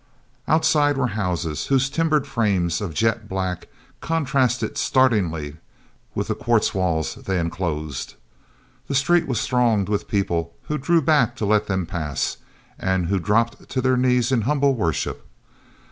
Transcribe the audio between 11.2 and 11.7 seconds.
to let